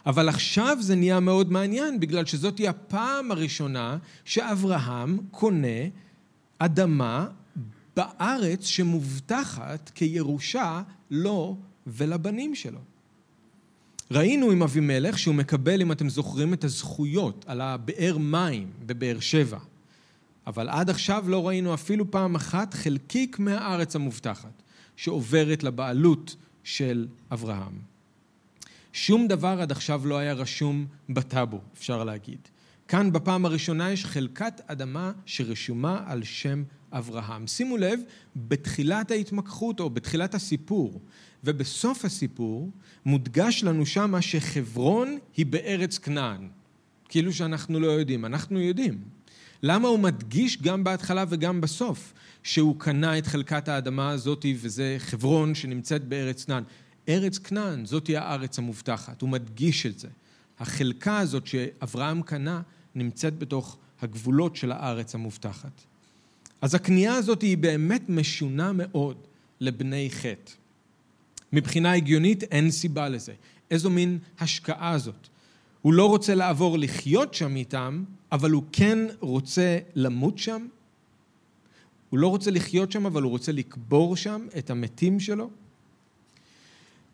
[0.10, 5.88] אבל עכשיו זה נהיה מאוד מעניין, בגלל שזאת היא הפעם הראשונה שאברהם קונה
[6.60, 7.28] אדמה
[7.96, 12.80] בארץ שמובטחת כירושה לו ולבנים שלו.
[14.12, 19.60] ראינו עם אבימלך שהוא מקבל, אם אתם זוכרים, את הזכויות על הבאר מים בבאר שבע.
[20.48, 24.64] אבל עד עכשיו לא ראינו אפילו פעם אחת חלקיק מהארץ המובטחת
[24.96, 27.99] שעוברת לבעלות של אברהם.
[29.02, 32.40] שום דבר עד עכשיו לא היה רשום בטאבו, אפשר להגיד.
[32.88, 37.48] כאן בפעם הראשונה יש חלקת אדמה שרשומה על שם אברהם.
[37.48, 38.00] שימו לב,
[38.36, 41.02] בתחילת ההתמקחות או בתחילת הסיפור
[41.44, 42.70] ובסוף הסיפור
[43.06, 46.50] מודגש לנו שמה שחברון היא בארץ כנען.
[47.10, 49.02] כאילו שאנחנו לא יודעים, אנחנו יודעים.
[49.64, 55.56] למה הוא מדגיש גם בהתחלה וגם בסוף שהוא קנה את חלקת האדמה הזאת וזה חברון
[55.56, 56.64] שנמצאת בארץ כנען?
[57.10, 60.08] ארץ כנען, זאתי הארץ המובטחת, הוא מדגיש את זה.
[60.60, 62.62] החלקה הזאת שאברהם קנה
[62.96, 65.72] נמצאת בתוך הגבולות של הארץ המובטחת.
[66.62, 69.18] אז הקנייה הזאת היא באמת משונה מאוד
[69.60, 70.52] לבני חטא.
[71.54, 73.34] מבחינה הגיונית אין סיבה לזה.
[73.72, 75.28] איזו מין השקעה זאת.
[75.82, 80.68] הוא לא רוצה לעבור לחיות שם איתם, אבל הוא כן רוצה למות שם.
[82.10, 85.50] הוא לא רוצה לחיות שם, אבל הוא רוצה לקבור שם את המתים שלו.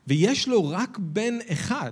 [0.07, 1.91] ויש לו רק בן אחד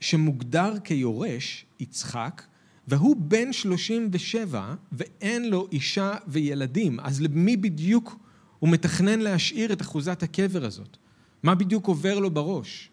[0.00, 2.42] שמוגדר כיורש, יצחק,
[2.88, 8.16] והוא בן 37 ואין לו אישה וילדים, אז למי בדיוק
[8.58, 10.96] הוא מתכנן להשאיר את אחוזת הקבר הזאת?
[11.42, 12.90] מה בדיוק עובר לו בראש?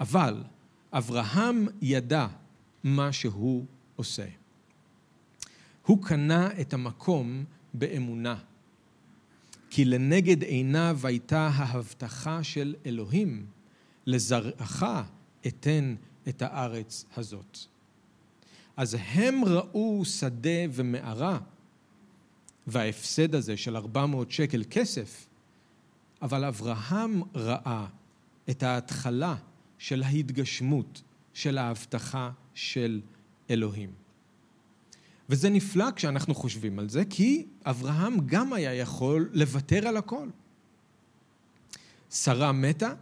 [0.00, 0.42] אבל
[0.92, 2.26] אברהם ידע
[2.84, 3.64] מה שהוא
[3.96, 4.26] עושה.
[5.86, 8.36] הוא קנה את המקום באמונה.
[9.70, 13.46] כי לנגד עיניו הייתה ההבטחה של אלוהים,
[14.06, 14.84] לזרעך
[15.46, 15.94] אתן
[16.28, 17.58] את הארץ הזאת.
[18.76, 21.38] אז הם ראו שדה ומערה,
[22.66, 25.26] וההפסד הזה של 400 שקל כסף,
[26.22, 27.86] אבל אברהם ראה
[28.50, 29.36] את ההתחלה
[29.78, 31.02] של ההתגשמות
[31.34, 33.00] של ההבטחה של
[33.50, 33.90] אלוהים.
[35.30, 40.28] וזה נפלא כשאנחנו חושבים על זה, כי אברהם גם היה יכול לוותר על הכל.
[42.10, 42.92] שרה מתה,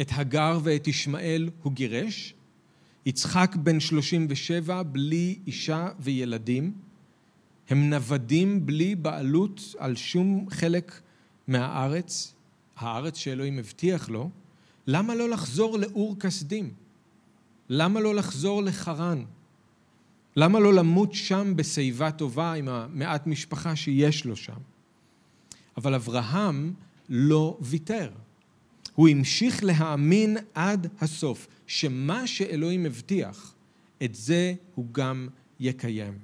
[0.00, 2.34] את הגר ואת ישמעאל הוא גירש,
[3.06, 6.72] יצחק בן 37 בלי אישה וילדים,
[7.68, 11.00] הם נוודים בלי בעלות על שום חלק
[11.48, 12.34] מהארץ,
[12.76, 14.30] הארץ שאלוהים הבטיח לו,
[14.86, 16.72] למה לא לחזור לאור כסדים?
[17.68, 19.24] למה לא לחזור לחרן?
[20.36, 24.58] למה לא למות שם בשיבה טובה עם המעט משפחה שיש לו שם?
[25.76, 26.74] אבל אברהם
[27.08, 28.10] לא ויתר.
[28.94, 33.54] הוא המשיך להאמין עד הסוף, שמה שאלוהים הבטיח,
[34.04, 35.28] את זה הוא גם
[35.60, 36.18] יקיים.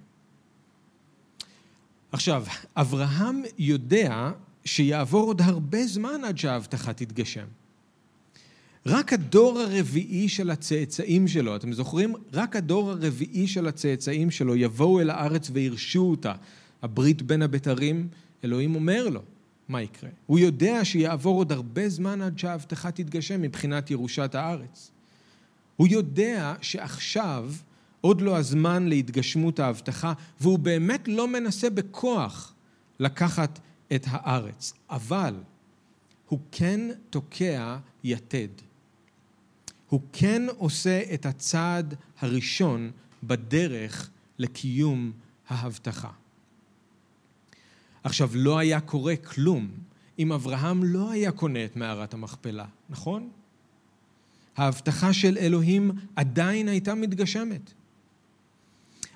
[2.13, 2.45] עכשיו,
[2.77, 4.31] אברהם יודע
[4.65, 7.47] שיעבור עוד הרבה זמן עד שההבטחה תתגשם.
[8.87, 12.15] רק הדור הרביעי של הצאצאים שלו, אתם זוכרים?
[12.33, 16.35] רק הדור הרביעי של הצאצאים שלו יבואו אל הארץ וירשו אותה.
[16.83, 18.09] הברית בין הבתרים,
[18.45, 19.23] אלוהים אומר לו
[19.69, 20.11] מה יקרה.
[20.27, 24.91] הוא יודע שיעבור עוד הרבה זמן עד שההבטחה תתגשם מבחינת ירושת הארץ.
[25.77, 27.53] הוא יודע שעכשיו
[28.01, 32.55] עוד לא הזמן להתגשמות ההבטחה, והוא באמת לא מנסה בכוח
[33.01, 33.59] לקחת
[33.95, 35.35] את הארץ, אבל
[36.29, 38.70] הוא כן תוקע יתד.
[39.91, 42.91] הוא כן עושה את הצעד הראשון
[43.23, 45.13] בדרך לקיום
[45.49, 46.11] ההבטחה.
[48.05, 49.71] עכשיו, לא היה קורה כלום
[50.19, 53.31] אם אברהם לא היה קונה את מערת המכפלה, נכון?
[54.57, 57.73] ההבטחה של אלוהים עדיין הייתה מתגשמת.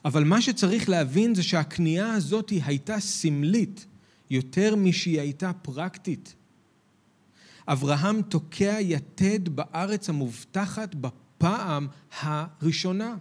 [0.05, 3.87] אבל מה שצריך להבין זה שהקנייה הזאת הייתה סמלית
[4.31, 6.35] יותר משהיא הייתה פרקטית.
[7.69, 11.87] אברהם תוקע יתד בארץ המובטחת בפעם
[12.21, 13.15] הראשונה.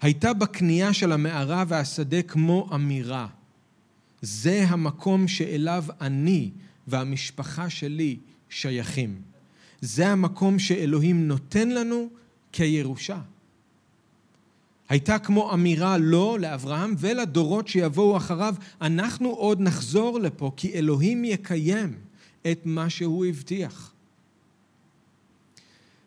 [0.00, 3.26] הייתה בקנייה של המערה והשדה כמו אמירה.
[4.22, 6.50] זה המקום שאליו אני
[6.86, 8.16] והמשפחה שלי
[8.50, 9.20] שייכים.
[9.80, 12.08] זה המקום שאלוהים נותן לנו
[12.52, 13.20] כירושה.
[14.88, 21.94] הייתה כמו אמירה לו, לאברהם ולדורות שיבואו אחריו, אנחנו עוד נחזור לפה כי אלוהים יקיים
[22.50, 23.92] את מה שהוא הבטיח.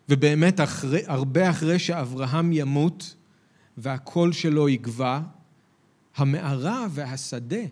[0.08, 3.16] ובאמת, אחרי, הרבה אחרי שאברהם ימות
[3.76, 5.20] והקול שלו יגבע,
[6.16, 7.64] המערה והשדה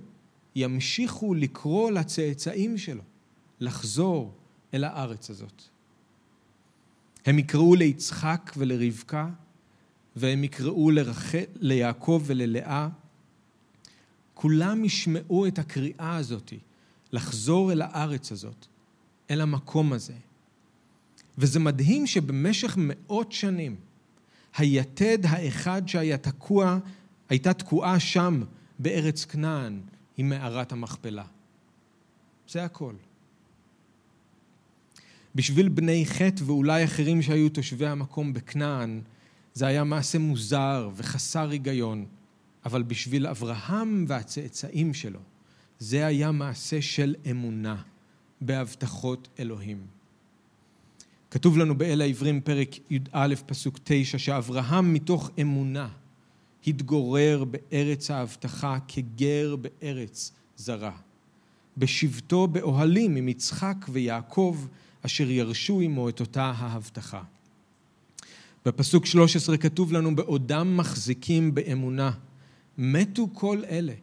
[0.57, 3.03] ימשיכו לקרוא לצאצאים שלו
[3.61, 4.35] לחזור
[4.75, 5.63] אל הארץ הזאת.
[7.27, 9.29] הם יקראו ליצחק ולרבקה,
[10.17, 11.33] והם יקראו לרח...
[11.55, 12.89] ליעקב וללאה.
[14.35, 16.53] כולם ישמעו את הקריאה הזאת
[17.15, 18.67] לחזור אל הארץ הזאת,
[19.31, 20.15] אל המקום הזה.
[21.39, 23.77] וזה מדהים שבמשך מאות שנים
[24.57, 26.79] היתד האחד שהיה תקוע,
[27.29, 28.43] הייתה תקועה שם
[28.79, 29.81] בארץ כנען,
[30.17, 31.25] היא מערת המכפלה.
[32.49, 32.95] זה הכל.
[35.35, 39.01] בשביל בני חטא ואולי אחרים שהיו תושבי המקום בכנען,
[39.55, 42.07] זה היה מעשה מוזר וחסר היגיון,
[42.65, 45.21] אבל בשביל אברהם והצאצאים שלו,
[45.79, 47.83] זה היה מעשה של אמונה
[48.41, 49.87] בהבטחות אלוהים.
[51.31, 55.89] כתוב לנו באל העברים פרק י"א פסוק תשע שאברהם מתוך אמונה
[56.67, 60.97] התגורר בארץ ההבטחה כגר בארץ זרה.
[61.77, 64.67] בשבתו באוהלים עם יצחק ויעקב
[65.03, 67.23] אשר ירשו עמו את אותה ההבטחה.
[68.67, 72.11] בפסוק 13 כתוב לנו בעודם מחזיקים באמונה
[72.79, 73.95] מתו כל אלה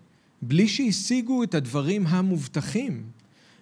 [0.41, 3.03] בלי שהשיגו את הדברים המובטחים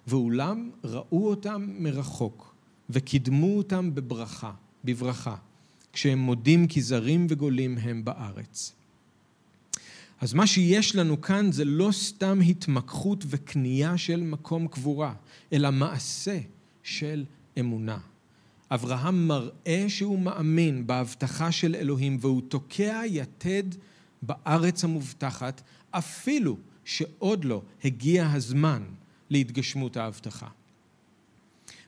[0.08, 2.56] ואולם ראו אותם מרחוק
[2.90, 4.52] וקידמו אותם בברכה,
[4.84, 5.36] בברכה
[5.94, 8.74] כשהם מודים כי זרים וגולים הם בארץ.
[10.22, 15.14] אז מה שיש לנו כאן זה לא סתם התמקחות וקנייה של מקום קבורה,
[15.54, 16.40] אלא מעשה
[16.84, 17.26] של
[17.60, 17.98] אמונה.
[18.72, 23.64] אברהם מראה שהוא מאמין בהבטחה של אלוהים והוא תוקע יתד
[24.22, 25.62] בארץ המובטחת
[25.92, 26.58] אפילו
[26.90, 28.84] שעוד לא הגיע הזמן
[29.30, 30.48] להתגשמות ההבטחה.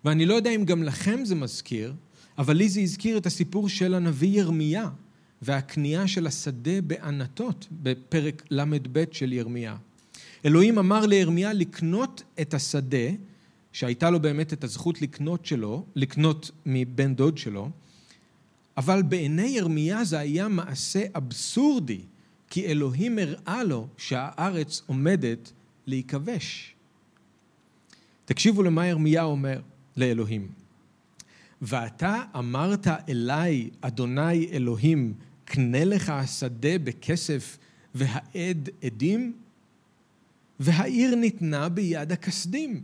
[0.05, 1.93] ואני לא יודע אם גם לכם זה מזכיר,
[2.37, 4.89] אבל לי זה הזכיר את הסיפור של הנביא ירמיה
[5.41, 9.75] והקנייה של השדה בענתות בפרק ל"ב של ירמיה.
[10.45, 13.07] אלוהים אמר לירמיה לקנות את השדה,
[13.73, 17.69] שהייתה לו באמת את הזכות לקנות שלו, לקנות מבן דוד שלו,
[18.77, 22.01] אבל בעיני ירמיה זה היה מעשה אבסורדי,
[22.51, 25.51] כי אלוהים הראה לו שהארץ עומדת
[25.87, 26.73] להיכבש.
[28.25, 29.61] תקשיבו למה ירמיה אומר
[29.97, 30.47] לאלוהים.
[31.61, 35.13] ואתה אמרת אליי, אדוני אלוהים,
[35.45, 37.57] קנה לך השדה בכסף
[37.95, 39.33] והעד עדים?
[40.59, 42.81] והעיר ניתנה ביד הכסדים.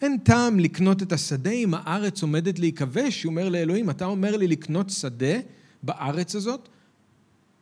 [0.00, 3.22] אין טעם לקנות את השדה אם הארץ עומדת להיכבש.
[3.22, 5.40] הוא אומר לאלוהים, אתה אומר לי לקנות שדה
[5.82, 6.68] בארץ הזאת?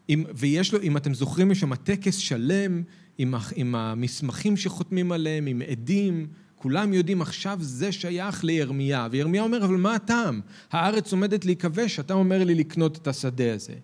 [0.09, 2.83] אם, ויש לו, אם אתם זוכרים, יש שם טקס שלם
[3.19, 9.09] עם, עם המסמכים שחותמים עליהם, עם עדים, כולם יודעים עכשיו זה שייך לירמיה.
[9.11, 10.41] וירמיה אומר, אבל מה הטעם?
[10.71, 13.75] הארץ עומדת להיכבש, אתה אומר לי לקנות את השדה הזה.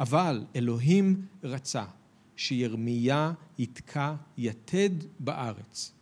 [0.00, 1.84] אבל אלוהים רצה
[2.36, 5.92] שירמיה יתקע יתד בארץ.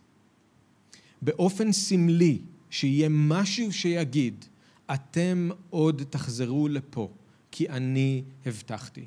[1.21, 2.37] באופן סמלי,
[2.69, 4.45] שיהיה משהו שיגיד,
[4.93, 7.09] אתם עוד תחזרו לפה,
[7.51, 9.05] כי אני הבטחתי.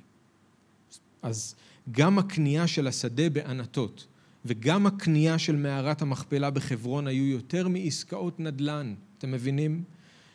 [1.22, 1.55] אז
[1.90, 4.07] גם הקנייה של השדה בענתות
[4.44, 9.85] וגם הקנייה של מערת המכפלה בחברון היו יותר מעסקאות נדל"ן, אתם מבינים?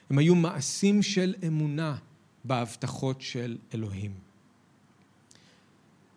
[0.09, 1.95] הם היו מעשים של אמונה
[2.43, 4.11] בהבטחות של אלוהים.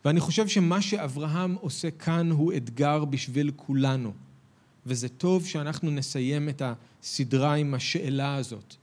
[0.05, 4.12] ואני חושב שמה שאברהם עושה כאן הוא אתגר בשביל כולנו,
[4.87, 8.74] וזה טוב שאנחנו נסיים את הסדרה עם השאלה הזאת.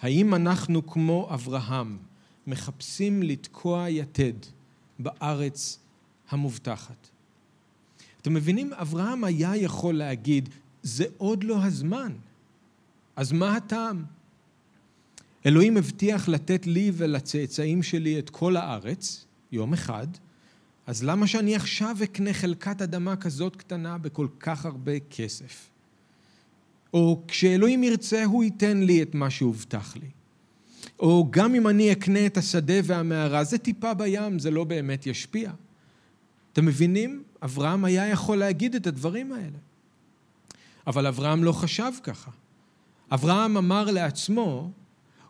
[0.00, 1.98] האם אנחנו כמו אברהם
[2.46, 4.32] מחפשים לתקוע יתד
[5.02, 5.78] בארץ
[6.30, 7.08] המובטחת?
[8.20, 8.72] אתם מבינים?
[8.72, 10.48] אברהם היה יכול להגיד,
[10.82, 12.12] זה עוד לא הזמן.
[13.16, 14.04] אז מה הטעם?
[15.46, 20.06] אלוהים הבטיח לתת לי ולצאצאים שלי את כל הארץ, יום אחד,
[20.86, 25.68] אז למה שאני עכשיו אקנה חלקת אדמה כזאת קטנה בכל כך הרבה כסף?
[26.94, 30.08] או כשאלוהים ירצה, הוא ייתן לי את מה שהובטח לי.
[30.98, 35.50] או גם אם אני אקנה את השדה והמערה, זה טיפה בים, זה לא באמת ישפיע.
[36.52, 37.22] אתם מבינים?
[37.42, 39.58] אברהם היה יכול להגיד את הדברים האלה.
[40.86, 42.30] אבל אברהם לא חשב ככה.
[43.12, 44.70] אברהם אמר לעצמו,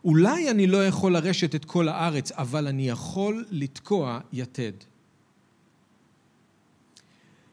[0.05, 4.71] אולי אני לא יכול לרשת את כל הארץ, אבל אני יכול לתקוע יתד.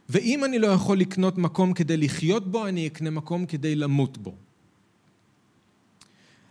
[0.09, 4.35] ואם אני לא יכול לקנות מקום כדי לחיות בו, אני אקנה מקום כדי למות בו.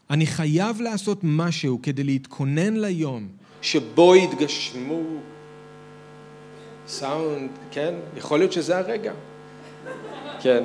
[0.10, 3.28] אני חייב לעשות משהו כדי להתכונן ליום
[3.62, 5.02] שבו יתגשמו
[6.88, 7.93] סאונד, כן?
[8.17, 9.13] יכול להיות שזה הרגע.
[10.41, 10.63] כן.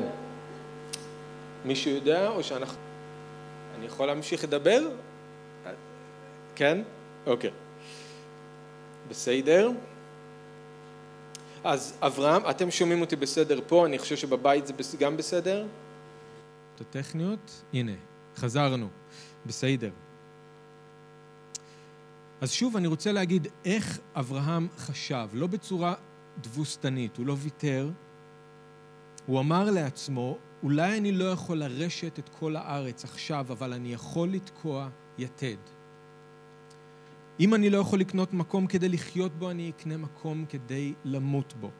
[1.65, 2.79] מישהו יודע או שאנחנו...
[3.79, 4.89] אני יכול להמשיך לדבר?
[6.55, 6.83] כן?
[7.27, 7.51] אוקיי.
[9.09, 9.71] בסדר?
[11.65, 15.67] אז אברהם, אתם שומעים אותי בסדר פה, אני חושב שבבית זה גם בסדר?
[16.75, 17.63] את הטכניות?
[17.73, 17.93] הנה,
[18.37, 18.89] חזרנו.
[19.47, 19.91] בסדר.
[22.41, 25.95] אז שוב, אני רוצה להגיד איך אברהם חשב, לא בצורה
[26.41, 27.91] תבוסתנית, הוא לא ויתר.
[29.27, 34.29] הוא אמר לעצמו, אולי אני לא יכול לרשת את כל הארץ עכשיו, אבל אני יכול
[34.29, 35.57] לתקוע יתד.
[37.41, 41.71] אם אני לא יכול לקנות מקום כדי לחיות בו, אני אקנה מקום כדי למות בו.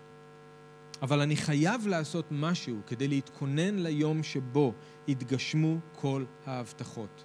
[1.03, 4.73] אבל אני חייב לעשות משהו כדי להתכונן ליום שבו
[5.09, 7.25] יתגשמו כל ההבטחות.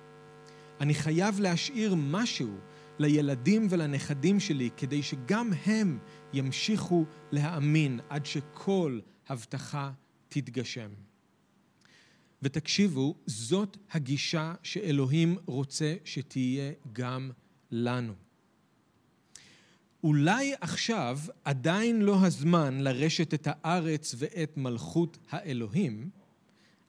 [0.79, 2.57] אני חייב להשאיר משהו
[2.99, 5.99] לילדים ולנכדים שלי כדי שגם הם
[6.33, 9.91] ימשיכו להאמין עד שכל הבטחה
[10.29, 10.89] תתגשם.
[12.41, 17.31] ותקשיבו, זאת הגישה שאלוהים רוצה שתהיה גם
[17.71, 18.13] לנו.
[20.03, 26.09] אולי עכשיו עדיין לא הזמן לרשת את הארץ ואת מלכות האלוהים,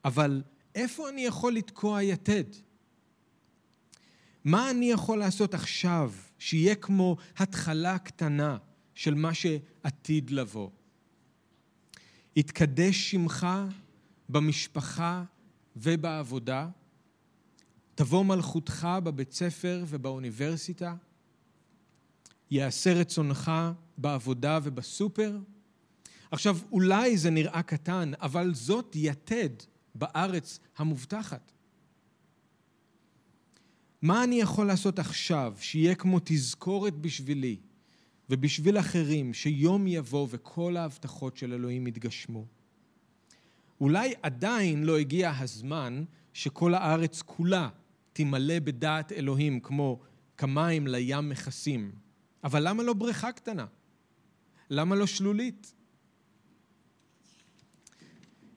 [0.05, 0.43] אבל
[0.75, 2.45] איפה אני יכול לתקוע יתד?
[4.45, 8.57] מה אני יכול לעשות עכשיו שיהיה כמו התחלה קטנה
[8.95, 10.71] של מה שעתיד לבוא?
[12.37, 13.47] יתקדש שמך
[14.29, 15.25] במשפחה
[15.77, 16.69] ובעבודה,
[17.95, 20.95] תבוא מלכותך בבית ספר ובאוניברסיטה,
[22.51, 23.51] יעשה רצונך
[23.99, 25.39] בעבודה ובסופר.
[26.31, 29.51] עכשיו, אולי זה נראה קטן, אבל זאת יתד
[29.95, 31.53] בארץ המובטחת.
[34.03, 37.57] מה אני יכול לעשות עכשיו שיהיה כמו תזכורת בשבילי
[38.31, 42.45] ובשביל אחרים שיום יבוא וכל ההבטחות של אלוהים יתגשמו?
[43.81, 47.69] אולי עדיין לא הגיע הזמן שכל הארץ כולה
[48.13, 50.01] תמלא בדעת אלוהים כמו
[50.37, 51.93] כמים לים מכסים.
[52.45, 53.67] אבל למה לא בריכה קטנה?
[54.71, 55.75] למה לא שלולית?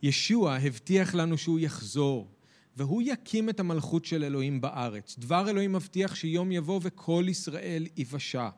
[0.03, 2.32] ישוע הבטיח לנו שהוא יחזור,
[2.77, 5.15] והוא יקים את המלכות של אלוהים בארץ.
[5.19, 8.49] דבר אלוהים מבטיח שיום יבוא וכל ישראל ייוושע.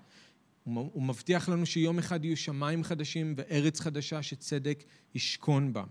[0.64, 4.84] הוא מבטיח לנו שיום אחד יהיו שמיים חדשים וארץ חדשה שצדק
[5.16, 5.84] ישכון בה.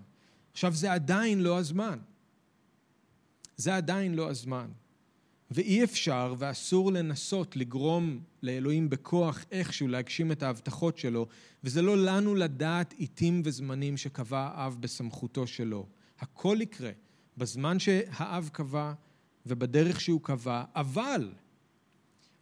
[0.53, 1.99] עכשיו, זה עדיין לא הזמן.
[3.57, 4.66] זה עדיין לא הזמן.
[5.51, 11.27] ואי אפשר ואסור לנסות לגרום לאלוהים בכוח איכשהו להגשים את ההבטחות שלו,
[11.64, 15.87] וזה לא לנו לדעת עיתים וזמנים שקבע האב בסמכותו שלו.
[16.20, 16.91] הכל יקרה
[17.37, 18.93] בזמן שהאב קבע
[19.47, 21.32] ובדרך שהוא קבע, אבל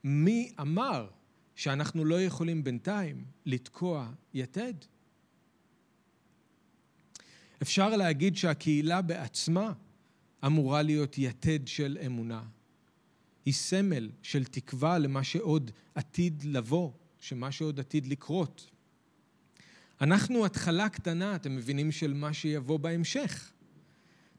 [0.04, 1.08] מי אמר
[1.54, 4.74] שאנחנו לא יכולים בינתיים לתקוע יתד?
[7.62, 9.72] אפשר להגיד שהקהילה בעצמה
[10.46, 12.42] אמורה להיות יתד של אמונה.
[13.44, 16.90] היא סמל של תקווה למה שעוד עתיד לבוא,
[17.20, 18.70] שמה שעוד עתיד לקרות.
[20.00, 23.52] אנחנו התחלה קטנה, אתם מבינים, של מה שיבוא בהמשך.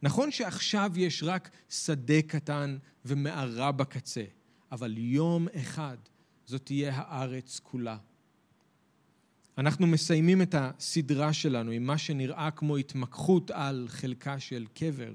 [0.03, 4.23] נכון שעכשיו יש רק שדה קטן ומערה בקצה,
[4.71, 5.97] אבל יום אחד
[6.45, 7.97] זאת תהיה הארץ כולה.
[9.57, 15.13] אנחנו מסיימים את הסדרה שלנו עם מה שנראה כמו התמקחות על חלקה של קבר,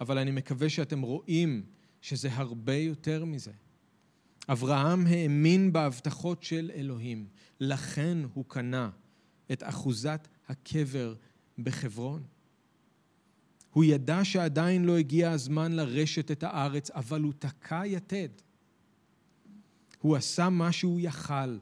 [0.00, 1.62] אבל אני מקווה שאתם רואים
[2.00, 3.52] שזה הרבה יותר מזה.
[4.48, 7.26] אברהם האמין בהבטחות של אלוהים,
[7.60, 8.90] לכן הוא קנה
[9.52, 11.14] את אחוזת הקבר
[11.58, 12.33] בחברון.
[13.74, 18.28] הוא ידע שעדיין לא הגיע הזמן לרשת את הארץ, אבל הוא תקע יתד.
[19.98, 21.58] הוא עשה מה שהוא יכל,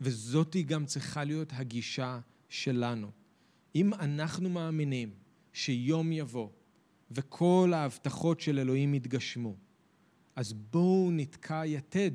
[0.00, 3.10] וזאתי גם צריכה להיות הגישה שלנו.
[3.74, 5.10] אם אנחנו מאמינים
[5.52, 6.48] שיום יבוא
[7.10, 9.56] וכל ההבטחות של אלוהים יתגשמו,
[10.36, 12.10] אז בואו נתקע יתד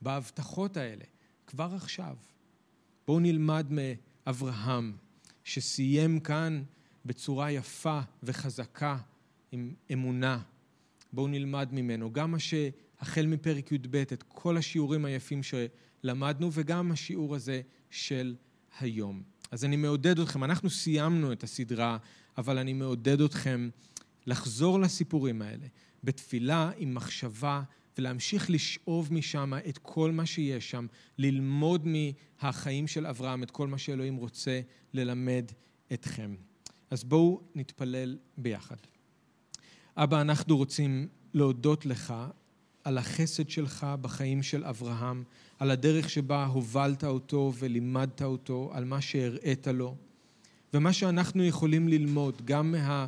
[0.00, 1.04] בהבטחות האלה
[1.46, 2.16] כבר עכשיו.
[3.06, 4.96] בואו נלמד מאברהם,
[5.44, 6.62] שסיים כאן
[7.06, 8.96] בצורה יפה וחזקה
[9.52, 10.38] עם אמונה.
[11.12, 12.12] בואו נלמד ממנו.
[12.12, 18.34] גם מה שהחל מפרק י"ב, את כל השיעורים היפים שלמדנו, וגם השיעור הזה של
[18.80, 19.22] היום.
[19.50, 21.98] אז אני מעודד אתכם, אנחנו סיימנו את הסדרה,
[22.38, 23.68] אבל אני מעודד אתכם
[24.26, 25.66] לחזור לסיפורים האלה,
[26.04, 27.62] בתפילה עם מחשבה
[27.98, 30.86] ולהמשיך לשאוב משם את כל מה שיש שם,
[31.18, 34.60] ללמוד מהחיים של אברהם את כל מה שאלוהים רוצה
[34.94, 35.44] ללמד
[35.92, 36.34] אתכם.
[36.92, 38.76] אז בואו נתפלל ביחד.
[39.96, 42.14] אבא, אנחנו רוצים להודות לך
[42.84, 45.24] על החסד שלך בחיים של אברהם,
[45.58, 49.94] על הדרך שבה הובלת אותו ולימדת אותו, על מה שהראית לו,
[50.74, 53.06] ומה שאנחנו יכולים ללמוד גם מה...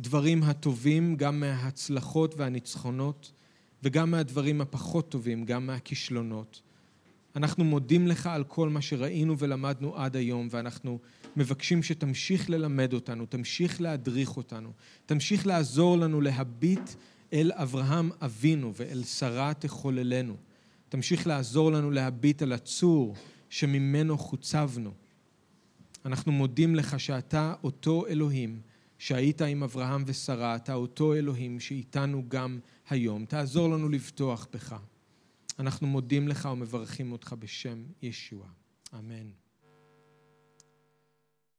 [0.00, 3.32] הדברים הטובים, גם מההצלחות והניצחונות,
[3.82, 6.60] וגם מהדברים הפחות טובים, גם מהכישלונות.
[7.36, 10.98] אנחנו מודים לך על כל מה שראינו ולמדנו עד היום, ואנחנו
[11.36, 14.72] מבקשים שתמשיך ללמד אותנו, תמשיך להדריך אותנו,
[15.06, 16.90] תמשיך לעזור לנו להביט
[17.32, 20.36] אל אברהם אבינו ואל שרה תחוללנו.
[20.88, 23.14] תמשיך לעזור לנו להביט על הצור
[23.48, 24.90] שממנו חוצבנו.
[26.04, 28.60] אנחנו מודים לך שאתה אותו אלוהים
[28.98, 32.58] שהיית עם אברהם ושרה, אתה אותו אלוהים שאיתנו גם
[32.88, 33.24] היום.
[33.24, 34.76] תעזור לנו לבטוח בך.
[35.60, 38.46] אנחנו מודים לך ומברכים אותך בשם ישוע.
[38.94, 39.30] אמן.